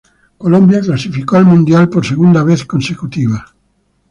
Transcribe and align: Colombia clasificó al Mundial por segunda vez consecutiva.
Colombia 0.39 0.81
clasificó 0.81 1.37
al 1.37 1.45
Mundial 1.45 1.87
por 1.87 2.03
segunda 2.03 2.43
vez 2.43 2.65
consecutiva. 2.65 3.45